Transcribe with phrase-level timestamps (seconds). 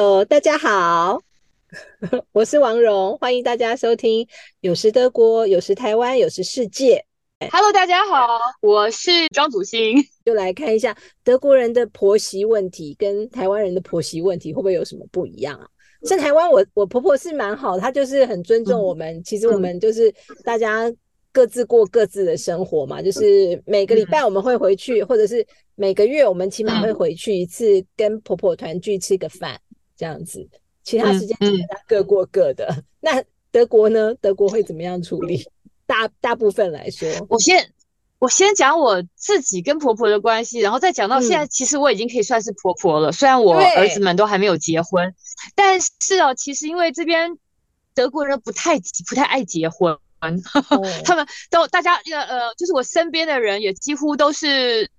[0.00, 1.20] Hello，大家好，
[2.32, 4.26] 我是王蓉，欢迎大家收听
[4.62, 7.04] 有时德国，有时台湾，有时世界。
[7.52, 8.26] Hello，大家好，
[8.62, 9.98] 我是庄祖欣。
[10.24, 15.68] 就来看一下德国人的婆媳问题跟台湾人的婆媳问题会不会有什么不一样啊？
[16.06, 19.22] 在台湾我，我婆婆是蛮好，她就是很尊重我们。
[19.22, 20.10] 其实我们就是
[20.42, 20.90] 大家
[21.30, 29.60] 各自过各自的生活嘛，就是每个礼拜我们会回去，或者是每个月我们起码会回去一次，跟婆婆团聚吃个饭
[30.00, 30.48] 这样子。
[30.82, 31.36] 其他时间
[31.68, 32.84] 大家各过各的。
[33.00, 34.14] 那德国呢？
[34.14, 35.46] 德国会怎么样处理？
[35.84, 37.70] 大大部分来说，我先
[38.18, 43.12] 我先讲我自己跟婆婆的关系，然后再讲到现在，其实我已经可以算是婆婆了。
[43.12, 45.14] 虽然我儿子们都还没有结婚，
[45.54, 47.36] 但是哦，其实因为这边
[47.94, 49.98] 德国人不太不太爱结婚，
[51.04, 54.90] 他们都大家呃呃，就是我身边的人也几乎都是。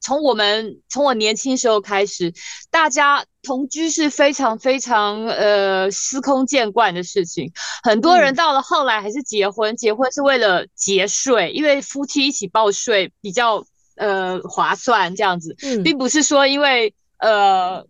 [0.00, 2.32] 从我们从我年轻时候开始，
[2.70, 7.52] 大家同居是非常非常呃司空见惯的事情。
[7.82, 13.64] 很多人到了后来还是结婚，结婚是为了节税，因为夫妻一起报税比较
[13.96, 17.86] 呃划算这样子，并不是说因为呃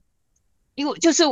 [0.75, 1.25] 因为就是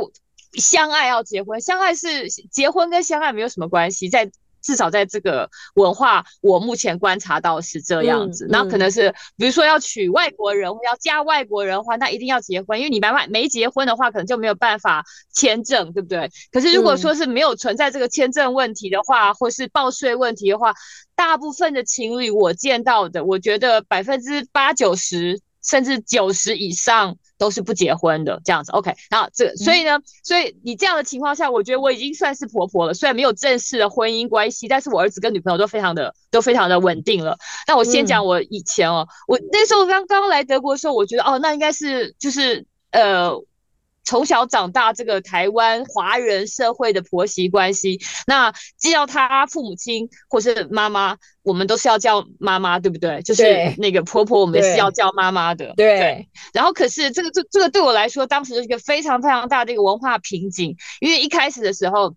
[0.53, 4.29] 相爱要结婚，相爱是结婚跟相爱没有什么关系，在。
[4.61, 8.47] 至少在这个文化，我目前观察到是这样子。
[8.49, 16.29] 那、可能是，比如说要娶外国人，要嫁外国人的话，那一定要结婚，因为你没没结婚的话，可能就没有办法签证，对不对？
[16.51, 20.73] 可是如果说是没有存在这个签证问题的话，嗯、或是报税问题的话，
[21.15, 27.17] 大部分的情侣我见到的，我觉得百分之八九十甚至九十以上。
[27.39, 37.39] 都是不结婚的这样子，OK，然后这所以呢，所以你这样的情况下，我觉得我已经算是婆婆了，虽然没有正式的婚姻关系，但是我儿子跟女朋友都非常的都非常的稳定了。
[37.65, 43.41] 那我先讲我以前哦，我那时候刚刚来德国的时候，我觉得哦，那应该是就是呃。
[44.09, 53.21] 从小长大，这个台湾华人社会的婆媳关系，那既要他父母亲或是妈妈，我们都是要叫妈妈，对不对？
[53.21, 53.43] 就是
[53.77, 55.75] 那个婆婆，我们是要叫妈妈的。
[55.77, 55.99] 对。
[55.99, 62.15] 对然后，可是这个这这个对我来说，当时是一个非常非常大的一个文化瓶颈，因为一开始的时候，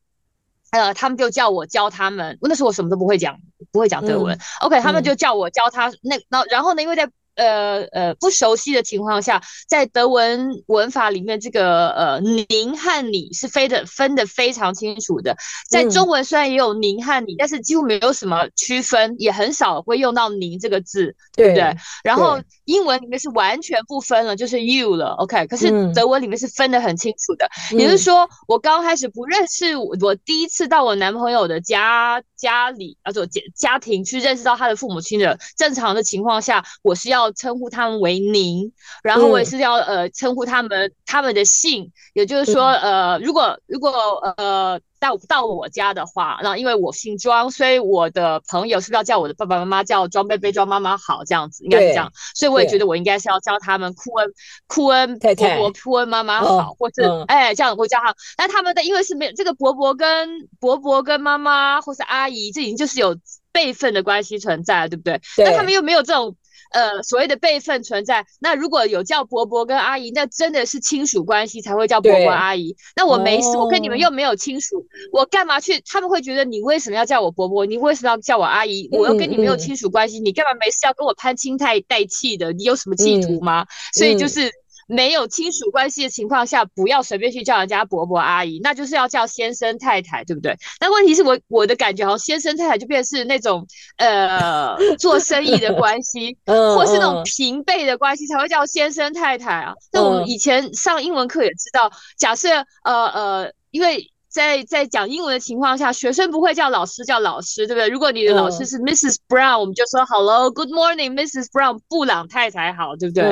[0.71, 3.37] 呃，他们就叫我教他们，那时候我什么都不会讲，
[3.71, 4.35] 不会讲德文。
[4.35, 15.37] 嗯、OK，他们就叫我教他那那，然后呢，因为在呃呃不熟悉的情况下，在德文文法里面，这个呃您和你是非的分的非常清楚的。
[15.71, 21.75] 在中文虽然也有您和你，嗯、但是几乎没有什么区分，也很少会用到您这个字，对不对？
[22.05, 25.47] 然后英文里面是完全不分了，就是 you 了，OK。
[25.47, 37.22] 可是德文里面是分得很清楚的，嗯、也就是说，我刚开始不认识我，我第一次到我男朋友的家家里，啊，就家家庭去认识到他的父母亲的正常的情况下，我是要。
[37.31, 38.73] 称呼他们为您，
[39.05, 43.93] 然后我也是要、嗯、呃称呼他们他们的姓，也就是说呃如果如果
[44.37, 54.33] 呃到到我家的话，那因为我姓庄，所以我的朋友是不是要叫我的爸爸妈妈叫庄贝贝庄妈妈好这样子，应该是这样，所以我也觉得我应该是要叫他们库恩
[54.69, 63.17] 库恩伯伯库恩妈妈好，哦、或是哎、嗯、这样我叫他，但他们的因为是没有这个伯伯跟伯伯跟妈妈或是阿姨，这已经就是有
[63.51, 65.21] 辈分的关系存在了，对不对？
[65.37, 66.37] 对那他们又没有这种。
[66.73, 72.75] 呃，所谓的辈分存在，那如果有叫伯伯跟阿姨，那真的是亲属关系才会叫伯伯阿姨。
[72.97, 75.81] 那我没事，哦、我跟你们又没有亲属，我干嘛去？
[75.87, 77.67] 他们会觉得你为什么要叫我伯伯？
[77.67, 78.89] 你为什么要叫我阿姨？
[78.93, 82.53] 我又跟你没有亲属关系，你干嘛没事要跟我攀亲太带气的？
[82.53, 83.63] 你有什么企图吗？
[83.63, 84.51] 嗯、所以就是。
[84.93, 90.55] 没有亲属关系的情况下，不要随便去叫人家伯伯阿姨，那就是要叫先生太太，对不对？
[90.79, 93.67] 但问题是我我的感觉好像先生太太就变成是那种
[93.97, 99.73] 呃做生意的关系， 或是那种平辈的关系才会叫先生太太啊。
[99.93, 102.51] 那我们以前上英文课也知道，假设
[102.85, 107.89] 呃呃，因为在在讲英文的情况下，学生不会叫老师叫老师，对不对？
[107.89, 109.17] 如果你的老师是 Mrs.
[109.27, 111.47] Brown，我们就说 Hello，Good morning，Mrs.
[111.51, 113.25] Brown，布朗太太好，对不對？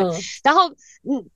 [0.43, 0.71] 然后
[1.07, 1.29] 嗯。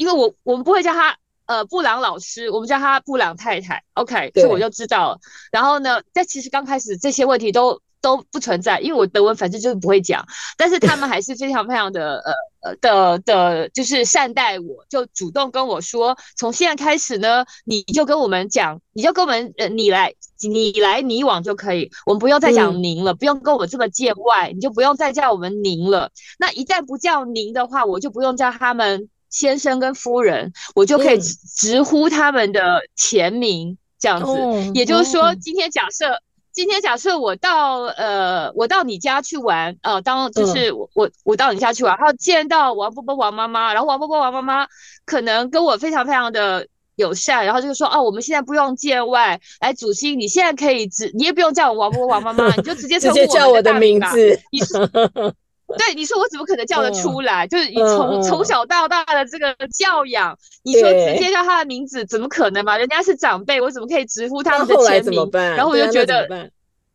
[0.00, 1.14] 因为我我们不会叫他
[1.44, 5.18] 呃布朗老师，我们叫他布朗太太，OK，所以我就知道了。
[5.52, 10.24] 然后呢，在其实刚开始这些问题都都不存在，因为我德文反正就是不会讲，
[10.56, 12.32] 但是他们还是非常非常的呃
[12.70, 26.10] 呃的的，就是善待我，就主动跟我说，从现在开始呢，你就跟我们讲，你就跟我们呃你来你来你往就可以，我们不用再讲您了，嗯、不用跟我这么见外，你就不用再叫我们您了。
[26.38, 29.10] 那一旦不叫您的话，我就不用叫他們。
[29.30, 34.26] 先生跟夫人，我就可以直呼他们的前名，这样子。
[34.26, 36.22] 嗯、也就是说，今天假设，嗯、
[36.52, 44.66] 今天假设我到呃，我到你家去玩，呃，当就是我、嗯、我我到你家去玩，然后见到王伯伯、王妈妈，然后王伯伯、王妈妈
[45.06, 46.66] 可能跟我非常非常的
[46.96, 54.40] 友善，然后就说哦，我们现在不用见外，来主席，你现在可以直，你也不用叫我王波王妈妈，你就直接直接叫我的名字。
[54.50, 54.86] 你说，
[55.78, 57.46] 对，你说我怎么可能叫得出来？
[57.46, 62.76] 就是你从从小到大的这个教养，你说直接叫他的名字，怎么可能嘛？
[62.76, 65.30] 人家是长辈，我怎么可以直呼他们的签名？
[65.56, 66.50] 然后我就觉得。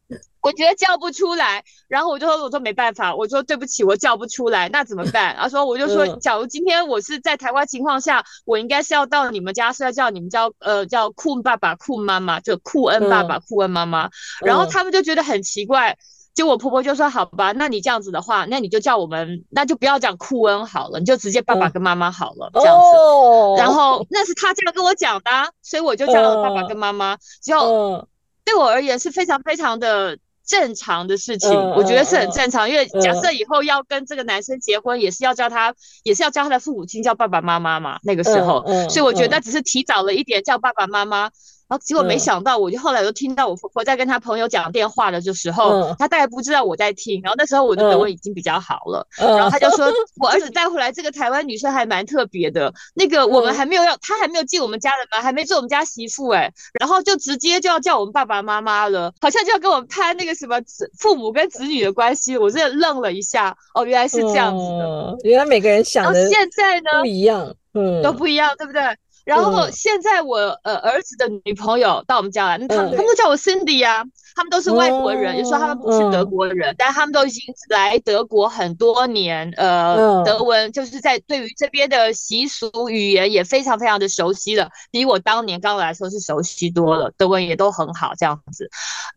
[0.41, 5.35] 我觉得叫不出来，然后我就说我说没办法，我说对不起，我叫不出来，那怎么办？
[5.39, 14.11] 他说我就说，假如今天我是在台湾情况下，我应该是要到你们家，是要叫你们叫呃叫酷爸爸、酷妈妈，就酷恩爸爸、酷恩妈妈。
[14.41, 15.97] 然后他们就觉得很奇怪，
[16.35, 23.61] 就我婆婆就说好吧，那你这样子的话，那你就叫我们，那就不要讲库恩好了，你就直接爸爸跟妈妈好了这样子。
[23.61, 25.31] 然后那是他这样跟我讲的，
[25.63, 28.07] 所以我就叫了爸爸跟妈妈，就
[28.43, 30.19] 对我而言是非常非常的。
[30.47, 35.73] 正常的事情，我觉得是很正常，因为假设以后要跟这个男生结婚，也是要叫他，
[36.03, 37.97] 也是要叫他的父母亲叫爸爸妈妈嘛。
[38.03, 41.31] 那个时候，所以我觉得只是提早了一点叫爸爸妈妈。
[41.67, 47.19] 然后结果没想到，我就后来又听到我婆婆在跟她朋友讲电话的时候，她大概不知道我在听。
[47.23, 49.91] 然后那时候我的德文已经比较好了，然后她就说
[50.21, 52.71] ：“我儿子带回来这个台湾女生还蛮特别的。
[52.93, 62.37] 那个我们还没有要，她还没有进我们家的门，还没做我们家媳妇哎，然后就直接就要叫我们爸爸妈妈了，好像就要跟我们攀那个什么子父母跟子女的关系。
[62.37, 68.81] 我真的愣了一下，哦，原来是这样子的，原来每个人想的现在呢不一样，嗯，都不一样，对不对？”
[69.25, 74.03] 然后现在我呃儿子的女朋友到我们家来，他们他们都叫我 Cindy 啊，
[74.35, 88.69] 他们都是外国人，也说他们不是德国人，但他们都已经来德国很多年，呃，德文就是在对于这边的习俗语言也非常非常的熟悉了，比我当年刚来说是熟悉多了，德文也都很好这样子，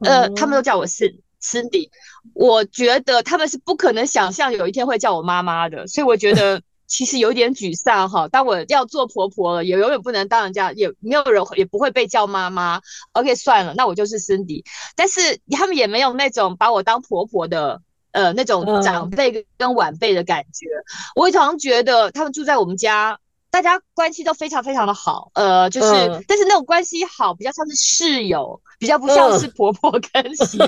[0.04, 1.90] 呃，他们都叫我是 Cindy，
[2.32, 6.62] 我觉得他们是不可能想象有一天会叫我妈妈的，所以我觉得。
[6.88, 12.80] 其实有点沮丧哈，当我要做婆婆了，也永远不能当人家，也没有人也不会被叫妈妈。
[13.12, 14.64] OK，算了，那我就是 Cindy。
[14.96, 17.82] 但是他们也没有那种把我当婆婆的，
[18.12, 20.66] 呃，那种长辈跟晚辈的感觉。
[21.14, 23.18] 我常常觉得他们住在我们家，
[23.50, 30.66] 大家关系都非常非常的好，呃，就是，但是那种关系好，比较像是室友，比较不像是婆婆 跟媳妇。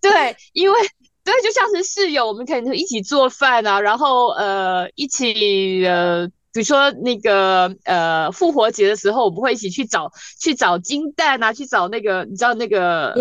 [0.00, 0.78] 对，因为。
[1.24, 13.14] 对，就像是室友，我们可以一起做饭啊，然后呃，一起呃，比如说那个呃，复活节的时候，我们会一起去找去找金蛋啊，去找那个你知道那个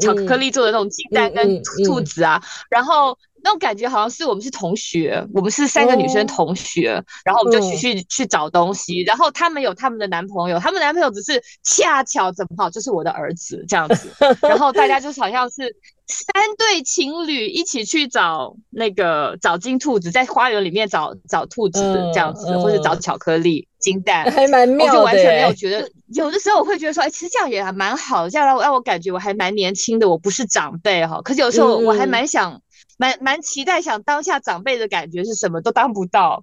[0.00, 3.16] 巧克力做的那种金蛋跟兔子啊，然后。
[3.46, 14.10] 那种感觉好像是我们是同学，我们是三个女生同学，然后我们就去去去找东西，然后他们有他们的男朋友，他们男朋友只是恰巧怎么好就是我的儿子这样子，
[14.42, 15.76] 然后大家就好像是
[16.08, 16.26] 三
[16.58, 21.80] 对情侣一起去找那个找金兔子，在花园里面找找兔子
[22.12, 24.92] 这样子，或者找巧克力金蛋， 还蛮妙的。
[24.92, 31.22] 我就完全没有觉得，有的时候我会觉得说，哎，其实这样也还蛮好，这样让我让我感觉我还蛮年轻的，我不是长辈哈。
[31.22, 32.60] 可是有时候我还蛮想。
[32.98, 36.42] 蛮蛮期待，想当下长辈的感觉是什么都当不到，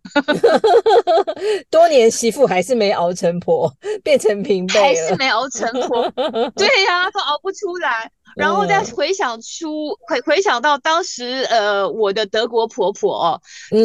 [1.72, 3.74] 多年媳妇还是没熬成婆，
[4.04, 6.10] 变成平辈还是没熬成婆，
[6.56, 8.12] 对呀，都熬不出来。
[8.36, 13.42] 然后再回想出回回想到当时，呃，我的德国婆婆哦，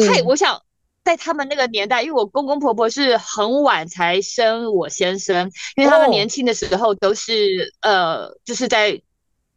[0.07, 0.61] 太我想
[1.03, 9.01] 在他们那个年代，因为我公公婆婆是很晚才生我先生，因为他们年轻的时候都是呃，就是在。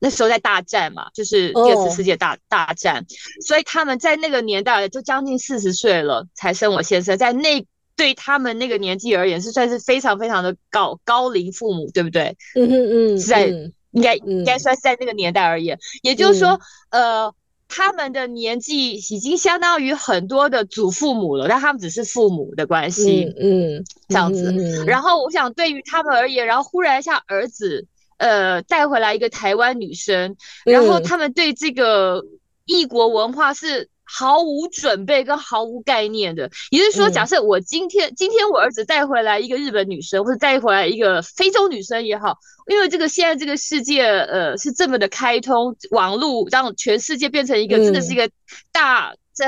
[0.05, 3.07] 那时候在大战嘛，就是第二次世界大大战，
[3.41, 12.37] 所以他们在那个年代就将近四十岁了才生我先生，在那对他们那个年纪而言是算是非常非常的高高龄父母，对不对？
[12.57, 13.47] 嗯嗯嗯，在
[13.93, 16.59] 应该应该算是在那个年代而言，也就是说，
[16.91, 17.33] 呃，
[17.69, 24.85] 他们的年纪已经相当于很多的祖父母了，但他们只是父母的关系，嗯，这样子。
[24.85, 27.87] 然后我想对于他们而言，然后忽然一下儿子。
[28.23, 32.23] 呃，带回来一个台湾女生，然后他们对这个
[32.65, 36.49] 异国文化是毫无准备跟毫无概念的。
[36.71, 42.39] 也就是说，假设我今天今天我儿子带回来一个日本女生，或者带回来一个非洲女生也好，
[42.71, 48.31] 因为这个现在这个世界呃是这么的开通，网络让全世界变成一个真的是一个
[48.71, 49.45] 大这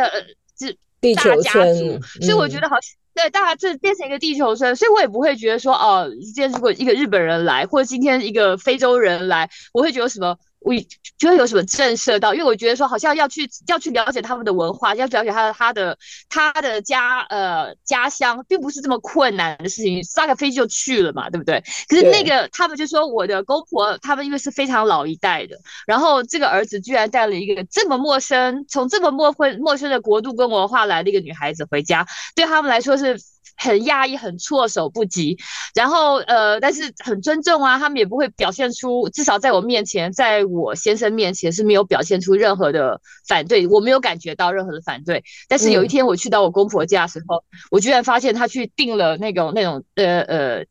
[0.59, 0.77] 这
[1.15, 3.04] 大家族，所以我觉得好像。
[3.15, 10.37] 对，大家这变成一个地球村，所以我也不会觉得说，哦，今天如果一个日本人来，或者今天一个非洲人来，我会觉得什么。
[10.65, 10.75] 我
[11.19, 21.63] 觉得有什么震慑到，因为我觉得说好像要去要去了解他们的文化，要了解他的他的他的家呃家乡，并不是这么困难的事情，搭个飞机就去了嘛，对不对？
[21.89, 25.57] 可是那个他们就说我的公婆，他们因为是非常老一代的，
[25.87, 33.21] 然后这个儿子居然带了一个这么陌生，从这么陌陌陌生的国度跟文化来的一个女孩子回家，对他们来说是。
[33.57, 35.39] 很压抑，很措手不及。
[35.75, 45.23] 然后呃，但是很尊重啊，他们也不会表现出，至少在我面前，在我先生面前是没有表现出任何的反对，我没有感觉到任何的反对。
[45.49, 50.65] 但是有一天我去到我公婆家的时候，我居然发现他去订了那种那种呃呃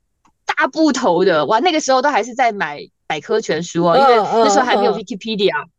[0.45, 5.51] 大部头的，哇，那个时候都还是在买百科全书哦，因为那时候还没有 Wikipedia。
[5.63, 5.69] 嗯，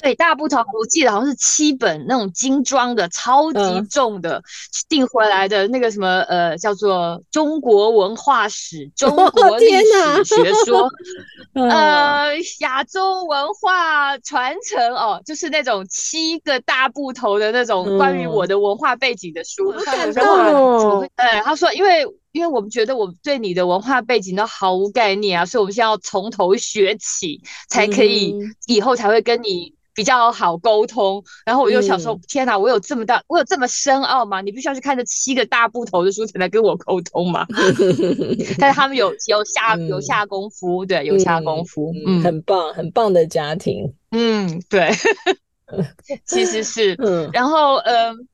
[0.00, 4.42] 对，大部头我记得好像是七本那种精装的、超级重的
[4.88, 10.88] 订回来的那个什么呃，叫做《中国文化史》《中国历史学说》
[11.54, 19.72] 呃，亚洲文化传承哦，就是那种七个大部头的那种关于我的文化背景的书。
[20.14, 22.06] 然后，呃，他说因为。
[22.34, 28.34] 因为我们觉得我们对你的文化背景都毫无概念啊，所以我们现在要从头学起，才可以
[28.66, 31.22] 以后才会跟你比较好沟通。
[31.46, 34.40] 然后我就想说，天哪，我有这么大，我有这么深奥吗？
[34.40, 37.46] 你必须要去看这七个大部头的书才能跟我沟通吗？
[38.58, 44.90] 但是他们有有下有下功夫，对，有下功夫，嗯，很棒，很棒的家庭，嗯，对，
[46.26, 48.28] 其实是，嗯，然后嗯，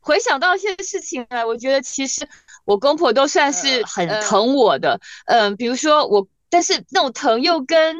[0.00, 2.28] 回想到一些事情来，我觉得其实。
[2.66, 7.94] 我公婆都算是很疼我的，嗯，比如说我，但是那种疼又跟，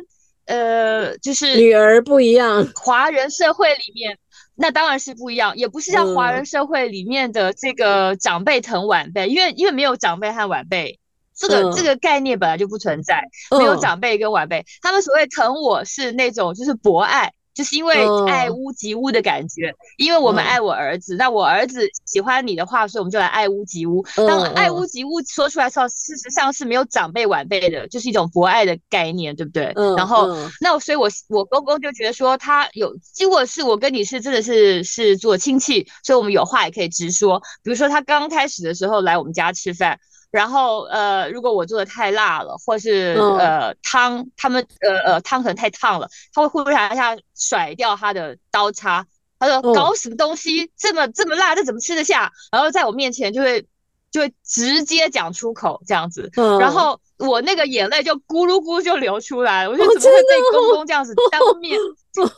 [0.47, 2.67] 呃，就是女儿不一样。
[2.75, 4.19] 华人社会里面，
[4.55, 10.99] 那当然是不一样，也不是像华人社会里面的这个长辈疼晚辈，因为因为没有长辈和晚辈，
[11.37, 13.23] 这个这个概念本来就不存在，
[13.59, 17.33] 没有长辈跟晚辈，他们所谓疼我是那种就是博爱。
[17.57, 24.05] 就是因为爱屋及乌的感觉，因为我们爱我儿子，那我儿子喜欢你的话，所以我们就来爱屋及乌。
[24.15, 29.73] 当爱屋及乌说出来时候，事实上是没有长辈晚辈的，就是一种博爱的概念，对不对？
[29.97, 30.29] 然后，
[30.61, 37.41] 那所以，我我公公就觉得说，他有，如果是我跟你是真的是是做亲戚，所以我们有话也可以直说。
[37.63, 39.99] 比如说，他刚开始的时候来我们家吃饭。
[40.37, 49.07] 然后呃，如果我做的太辣了，或是呃汤他们呃呃汤可能太烫了，他会忽然一下甩掉他的刀叉，
[49.39, 52.31] 他说搞什么东西这么这么辣，这怎么吃得下？
[52.53, 53.67] 然后在我面前就会
[54.11, 61.79] 就会直接讲出口这样子，然后我那个眼泪就咕噜咕就流出来了，我就怎么会被公公这样子当 面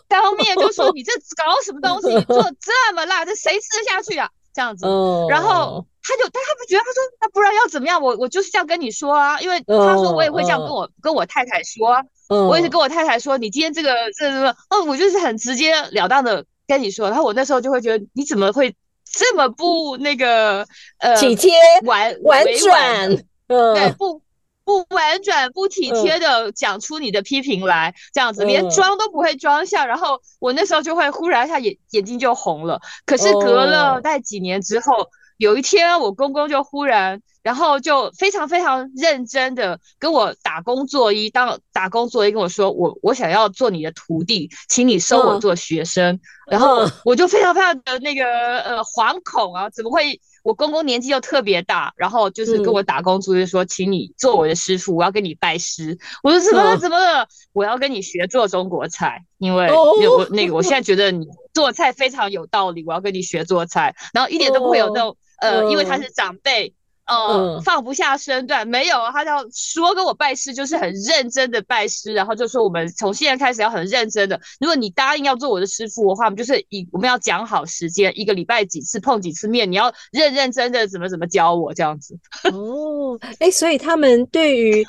[0.06, 4.30] 当面就说 你这搞什么东西，做这么辣，这谁吃得下去啊？
[4.54, 4.86] 这样子，
[5.28, 5.84] 然后。
[6.08, 8.00] 他就，但他不觉得，他说，那不然要怎么样？
[8.00, 14.48] 我我就是这样跟你说啊，因为他说我也会这样跟我跟我太太说，我也是跟我太太说，你今天这个这什么？
[14.70, 17.10] 哦，我就是很直截了当的跟你说。
[17.10, 18.74] 然后我那时候就会觉得，你怎么会
[19.04, 20.66] 这么不那个
[20.98, 21.52] 呃体贴
[21.84, 23.16] 婉婉转？
[23.46, 24.22] 对，不
[24.64, 29.84] 不婉转不体贴的讲出你的批评来，这样子连装都不会装下。
[29.84, 32.80] 然后我那时候就会忽然一下眼眼睛就红了。
[33.04, 35.10] 可是隔了大概几年之后。
[35.38, 46.20] 有一天，我公公就忽然，然后就非常非常认真的跟我打工作揖，当打工作揖跟我说，我我想要做你的徒弟，请你收我做学生。
[46.50, 48.24] 然后我就非常非常的那个
[48.60, 50.20] 呃惶恐啊，怎么会？
[50.44, 55.98] 我公公年纪又特别大，然后就是跟我打工作揖说，请你做我的师傅，我要跟你拜师。
[56.22, 56.78] 我说怎么了？
[56.78, 57.26] 怎么了？
[57.52, 65.16] 我要跟你学做中国菜，因为我那个我现在觉得你做菜非常有道理，我要跟你学做菜，然后一点都不会有那种。
[65.40, 66.74] 呃，因为他是长辈，
[67.06, 82.18] 呃，放不下身段，没有，他要说跟我拜师，就是很认真的拜师，然后就说我们从现在开始要很认真的，如果你答应要做我的师傅的话，我们就是以我们要讲好时间，一个礼拜几次碰几次面，你要认认真的怎么怎么教我这样子。
[82.52, 84.86] 哦，哎，所以他们对于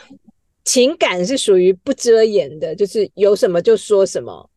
[0.65, 4.49] 情感是属于不遮掩的，就是有什么就说什么，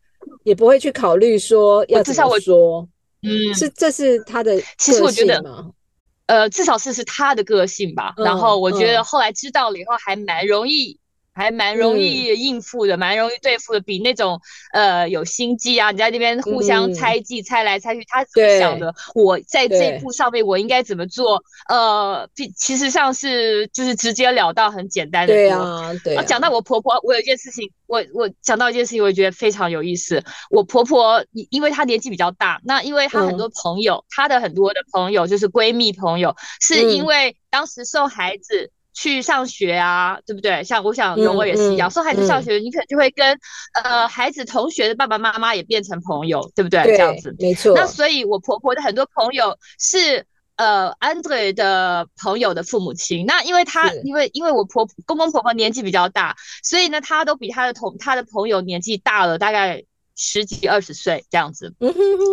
[0.43, 2.89] 也不会去考虑说要怎么说。
[3.23, 5.41] 嗯，是这是他的其实我觉得。
[6.33, 8.15] 呃，至少是是他的个性吧。
[8.17, 10.99] 然后我觉得后来知道了以后，还蛮容易。
[11.35, 14.41] 还蛮容易应付的，蛮容易对付的，比那种
[14.73, 18.95] 呃有心计啊，你在那边互相猜忌、猜来猜去，他怎么想的？
[19.15, 21.43] 我在这一步上面我应该怎么做？
[21.69, 25.33] 呃，其实上是就是直截了当、很简单的。
[25.33, 26.17] 对啊，对。
[26.27, 30.23] 讲到我婆婆，我有一件事情，我我讲到一件事情，我觉得非常有意思。
[30.51, 38.71] 我婆婆因为她年纪比较大，那因为她很多朋友，她的很多的朋友就是闺蜜朋友，是因为当时送孩子。
[38.95, 40.63] 去上学啊，对不对？
[40.65, 43.39] 像我想容儿也是一样，送孩子上学，你可能就会跟
[43.83, 46.83] 呃孩子同学的爸爸妈妈也变成朋友，对不对？
[46.85, 47.75] 这样子，没错。
[47.75, 53.25] 那所以，我婆婆的很多朋友是呃 Andre 的朋友的父母亲。
[53.27, 59.85] 那因为他因为因为我婆公公婆婆年纪比较大，所以呢，他都比他的同他的朋友年纪大了大概
[60.15, 61.75] 十几二十岁这样子，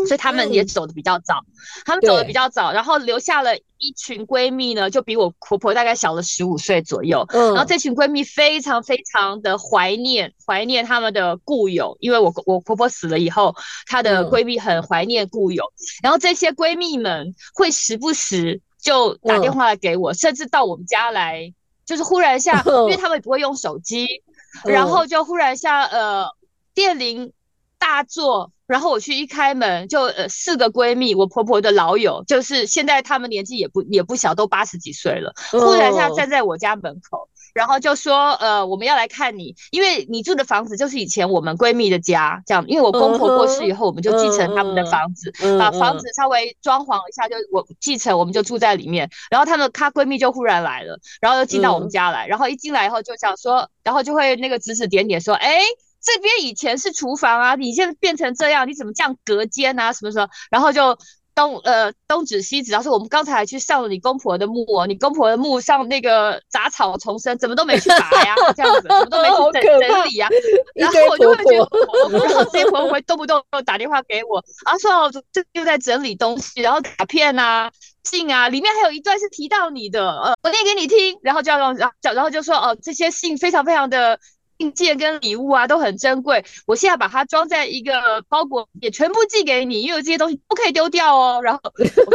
[0.07, 1.43] 所以他们也走的比较早，
[1.85, 7.25] 他们走的比较早，然后留下了一群闺蜜呢，就比我婆婆大概小了十五岁左右。
[7.29, 13.55] 嗯，然后这群闺蜜非常非常的怀念怀念他们的故友，因为我我婆婆死了以后，
[13.87, 15.63] 她的闺蜜很怀念故友，
[16.03, 21.53] 然后这些闺蜜们会时不时就打电话来给我，甚至到我们家来，
[21.85, 24.21] 就是忽然下，因为他们不会用手机，
[24.65, 26.27] 然后就忽然下呃
[26.73, 27.31] 电铃。
[27.79, 35.33] 大作，然后我去一开门，就呃四个闺蜜，我婆婆的老友，就是现在她们年纪也不也不小，都八十几岁了。
[35.51, 42.63] 忽然一下站在我家门口，然后就说呃我们要来看你，因为你住的房子就是以前我们闺蜜的家，这样。
[42.67, 49.09] 因为我公婆过世以后，我们就继承他们的房子，把房子稍微装潢一下，就我继承，我们就住在里面。
[49.31, 55.61] 然后她们她闺蜜就忽然来了，然后就进到我们家来，然后一进来以后就想说，然后就会那个指指点点说，哎。
[56.01, 59.91] 这边以前是厨房啊，你现在变成这样，你怎么这样隔间啊？
[59.93, 60.27] 什么什么？
[60.49, 60.97] 然后就
[61.35, 68.35] 东呃东指西指，然后说我们刚才去上了你公婆的墓，你公婆的墓上那个杂草丛生，怎么都没去拔呀？
[68.55, 70.27] 这样子，怎么都没去整整理呀？
[70.75, 77.71] 然后我就会觉得，然后这些婆婆会动不动打电话给我，然后说哦，这又在整理东西，然后卡片啊、
[78.03, 84.19] 信啊，里面还有一段是提到你的，呃，我念给你听，然后就要然后然后就说哦，这些信非常非常的。
[84.59, 87.93] 信件跟礼物啊都很珍贵，我现在把它装在一个
[88.27, 91.39] 包裹，也全部寄给你，因为这些东西不可以丢掉哦。
[91.41, 91.61] 然后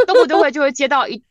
[0.05, 1.23] 动不动会就会接到一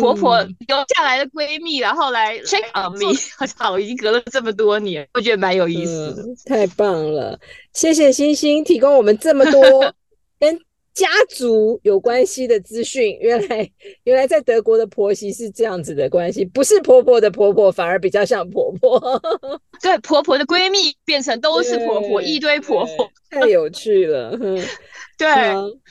[0.00, 3.14] 婆婆留下来的闺蜜，然后来 check on me，
[3.58, 7.38] 好，已经隔了这么多年，我觉得蛮有意思的，太棒了，
[7.74, 9.94] 谢谢星星提供我们这么多
[10.40, 10.58] 跟。
[10.92, 13.70] 家族有关系的资讯，原来
[14.04, 19.00] 原来在德国的婆媳是这样子的关系，不是婆婆的婆婆，反而比较像婆婆。
[19.80, 24.36] 对，婆婆的闺蜜变成都是婆婆，一堆婆婆，太有趣了。
[25.16, 25.28] 对，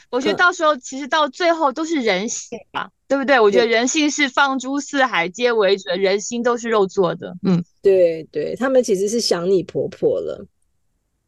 [0.09, 3.39] 我觉得到时候其实到最后都是人性嘛，对不对？
[3.39, 7.35] 我觉得人性是放诸四海皆为准，人心都是肉做的。
[7.43, 10.45] 嗯，对对，他们其实是想你婆婆了，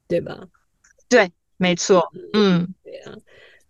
[0.07, 0.47] 对吧？
[1.07, 2.11] 对，没错。
[2.33, 3.10] 嗯，对啊。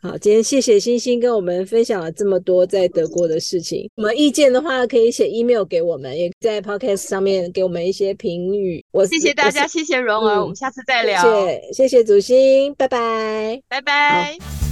[0.01, 3.87] 好，今天谢谢星星跟我们分享了这么多在德国的事情。
[3.95, 8.83] 我们意见的话，可以写 email 给我们，也在 podcast 上面给我们一些评语。
[8.91, 11.21] 我谢谢大家，谢谢蓉儿，我们下次再聊。
[11.21, 14.70] 谢谢，谢谢祖星，拜拜，拜拜。